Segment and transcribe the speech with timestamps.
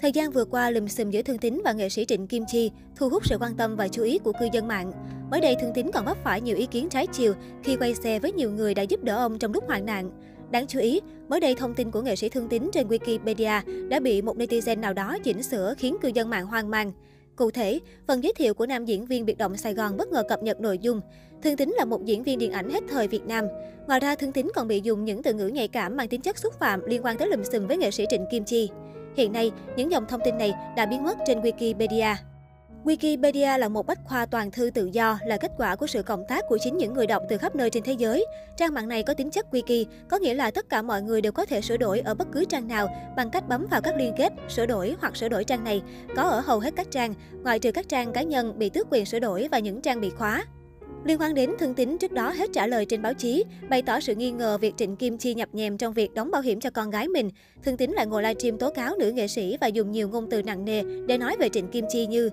[0.00, 2.70] Thời gian vừa qua, lùm xùm giữa Thương Tín và nghệ sĩ Trịnh Kim Chi
[2.96, 4.92] thu hút sự quan tâm và chú ý của cư dân mạng.
[5.30, 7.34] Mới đây, Thương Tín còn vấp phải nhiều ý kiến trái chiều
[7.64, 10.10] khi quay xe với nhiều người đã giúp đỡ ông trong lúc hoạn nạn.
[10.50, 14.00] Đáng chú ý, mới đây thông tin của nghệ sĩ Thương Tín trên Wikipedia đã
[14.00, 16.92] bị một netizen nào đó chỉnh sửa khiến cư dân mạng hoang mang.
[17.36, 20.22] Cụ thể, phần giới thiệu của nam diễn viên biệt động Sài Gòn bất ngờ
[20.28, 21.00] cập nhật nội dung.
[21.42, 23.44] Thương Tín là một diễn viên điện ảnh hết thời Việt Nam.
[23.86, 26.38] Ngoài ra, Thương Tín còn bị dùng những từ ngữ nhạy cảm mang tính chất
[26.38, 28.70] xúc phạm liên quan tới lùm xùm với nghệ sĩ Trịnh Kim Chi.
[29.16, 32.14] Hiện nay, những dòng thông tin này đã biến mất trên Wikipedia.
[32.84, 36.24] Wikipedia là một bách khoa toàn thư tự do, là kết quả của sự cộng
[36.28, 38.26] tác của chính những người đọc từ khắp nơi trên thế giới.
[38.56, 41.32] Trang mạng này có tính chất wiki, có nghĩa là tất cả mọi người đều
[41.32, 44.14] có thể sửa đổi ở bất cứ trang nào bằng cách bấm vào các liên
[44.16, 45.82] kết, sửa đổi hoặc sửa đổi trang này,
[46.16, 49.06] có ở hầu hết các trang, ngoại trừ các trang cá nhân bị tước quyền
[49.06, 50.44] sửa đổi và những trang bị khóa.
[51.06, 54.00] Liên quan đến Thương Tín trước đó hết trả lời trên báo chí, bày tỏ
[54.00, 56.70] sự nghi ngờ việc Trịnh Kim Chi nhập nhèm trong việc đóng bảo hiểm cho
[56.70, 57.30] con gái mình.
[57.62, 60.42] Thương Tín lại ngồi livestream tố cáo nữ nghệ sĩ và dùng nhiều ngôn từ
[60.42, 62.30] nặng nề để nói về Trịnh Kim Chi như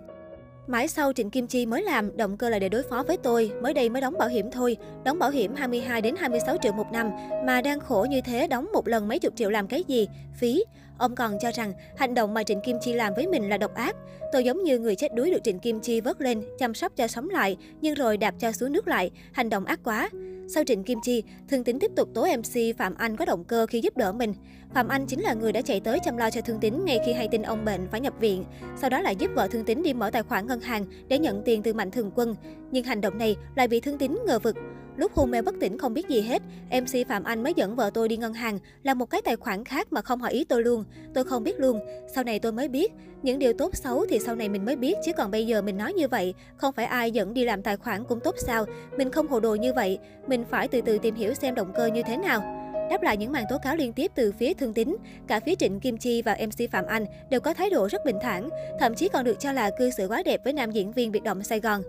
[0.67, 3.51] Mãi sau Trịnh Kim Chi mới làm, động cơ là để đối phó với tôi,
[3.61, 4.77] mới đây mới đóng bảo hiểm thôi.
[5.03, 7.09] Đóng bảo hiểm 22 đến 26 triệu một năm,
[7.45, 10.07] mà đang khổ như thế đóng một lần mấy chục triệu làm cái gì?
[10.35, 10.63] Phí.
[11.03, 13.73] Ông còn cho rằng hành động mà Trịnh Kim Chi làm với mình là độc
[13.73, 13.95] ác.
[14.31, 17.07] Tôi giống như người chết đuối được Trịnh Kim Chi vớt lên, chăm sóc cho
[17.07, 19.11] sống lại, nhưng rồi đạp cho xuống nước lại.
[19.31, 20.09] Hành động ác quá.
[20.47, 23.65] Sau Trịnh Kim Chi, Thương Tín tiếp tục tố MC Phạm Anh có động cơ
[23.65, 24.33] khi giúp đỡ mình.
[24.73, 27.13] Phạm Anh chính là người đã chạy tới chăm lo cho Thương Tín ngay khi
[27.13, 28.43] hay tin ông bệnh phải nhập viện.
[28.81, 31.41] Sau đó lại giúp vợ Thương Tín đi mở tài khoản ngân hàng để nhận
[31.45, 32.35] tiền từ Mạnh Thường Quân.
[32.71, 34.55] Nhưng hành động này lại bị Thương Tín ngờ vực.
[34.97, 36.41] Lúc hôn mê bất tỉnh không biết gì hết,
[36.71, 39.65] MC Phạm Anh mới dẫn vợ tôi đi ngân hàng, là một cái tài khoản
[39.65, 40.83] khác mà không hỏi ý tôi luôn.
[41.13, 41.79] Tôi không biết luôn.
[42.15, 42.91] Sau này tôi mới biết.
[43.23, 45.77] Những điều tốt xấu thì sau này mình mới biết, chứ còn bây giờ mình
[45.77, 48.65] nói như vậy, không phải ai dẫn đi làm tài khoản cũng tốt sao.
[48.97, 49.99] Mình không hồ đồ như vậy.
[50.27, 52.63] Mình phải từ từ tìm hiểu xem động cơ như thế nào.
[52.89, 54.95] Đáp lại những màn tố cáo liên tiếp từ phía Thương Tín,
[55.27, 58.17] cả phía Trịnh Kim Chi và MC Phạm Anh đều có thái độ rất bình
[58.21, 61.11] thản, thậm chí còn được cho là cư xử quá đẹp với nam diễn viên
[61.11, 61.81] biệt động Sài Gòn.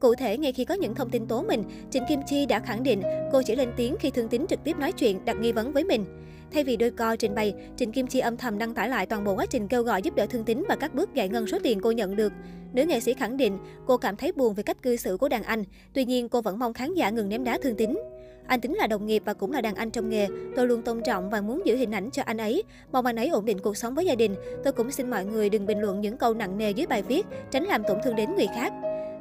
[0.00, 2.82] Cụ thể, ngay khi có những thông tin tố mình, Trịnh Kim Chi đã khẳng
[2.82, 3.02] định
[3.32, 5.84] cô chỉ lên tiếng khi Thương Tín trực tiếp nói chuyện, đặt nghi vấn với
[5.84, 6.04] mình.
[6.52, 9.24] Thay vì đôi co trình bày, Trịnh Kim Chi âm thầm đăng tải lại toàn
[9.24, 11.58] bộ quá trình kêu gọi giúp đỡ Thương Tín và các bước giải ngân số
[11.62, 12.32] tiền cô nhận được.
[12.72, 15.42] Nữ nghệ sĩ khẳng định cô cảm thấy buồn về cách cư xử của đàn
[15.42, 17.98] anh, tuy nhiên cô vẫn mong khán giả ngừng ném đá Thương Tín.
[18.46, 20.26] Anh Tính là đồng nghiệp và cũng là đàn anh trong nghề.
[20.56, 22.62] Tôi luôn tôn trọng và muốn giữ hình ảnh cho anh ấy.
[22.92, 24.34] Mong anh ấy ổn định cuộc sống với gia đình.
[24.64, 27.26] Tôi cũng xin mọi người đừng bình luận những câu nặng nề dưới bài viết,
[27.50, 28.72] tránh làm tổn thương đến người khác.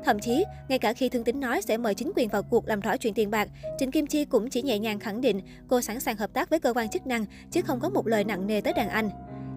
[0.08, 2.80] Thậm chí, ngay cả khi Thương Tín nói sẽ mời chính quyền vào cuộc làm
[2.80, 6.00] rõ chuyện tiền bạc, Trịnh Kim Chi cũng chỉ nhẹ nhàng khẳng định cô sẵn
[6.00, 8.62] sàng hợp tác với cơ quan chức năng, chứ không có một lời nặng nề
[8.62, 9.10] tới đàn anh.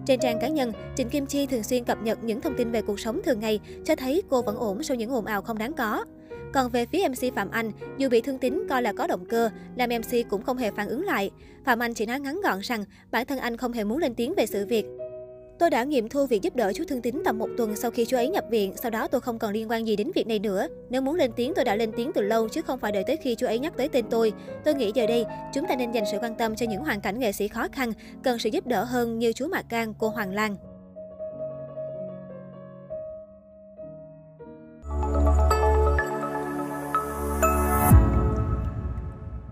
[0.05, 2.81] Trên trang cá nhân, Trịnh Kim Chi thường xuyên cập nhật những thông tin về
[2.81, 5.73] cuộc sống thường ngày, cho thấy cô vẫn ổn sau những ồn ào không đáng
[5.73, 6.05] có.
[6.53, 9.49] Còn về phía MC Phạm Anh, dù bị thương tín coi là có động cơ,
[9.75, 11.31] nam MC cũng không hề phản ứng lại.
[11.65, 14.33] Phạm Anh chỉ nói ngắn gọn rằng bản thân anh không hề muốn lên tiếng
[14.37, 14.85] về sự việc.
[15.61, 18.05] Tôi đã nghiệm thu việc giúp đỡ chú Thương Tín tầm một tuần sau khi
[18.05, 20.39] chú ấy nhập viện, sau đó tôi không còn liên quan gì đến việc này
[20.39, 20.67] nữa.
[20.89, 23.17] Nếu muốn lên tiếng tôi đã lên tiếng từ lâu chứ không phải đợi tới
[23.17, 24.33] khi chú ấy nhắc tới tên tôi.
[24.65, 27.19] Tôi nghĩ giờ đây, chúng ta nên dành sự quan tâm cho những hoàn cảnh
[27.19, 30.33] nghệ sĩ khó khăn, cần sự giúp đỡ hơn như chú Mạc Cang, cô Hoàng
[30.33, 30.55] Lan.